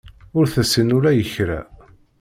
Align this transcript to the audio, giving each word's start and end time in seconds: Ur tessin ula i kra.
Ur 0.37 0.45
tessin 0.53 0.95
ula 0.97 1.11
i 1.21 1.23
kra. 1.33 1.61